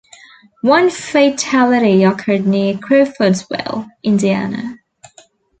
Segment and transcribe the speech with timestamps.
[0.63, 4.79] One fatality occurred near Crawfordsville, Indiana.